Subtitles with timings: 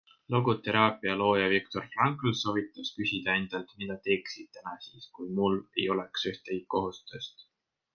[0.35, 6.31] Logoteraapia looja Viktor Frankl soovitas küsida endalt, mida teeksin täna siis, kui mul ei oleks
[6.35, 7.51] ühtegi kohustust.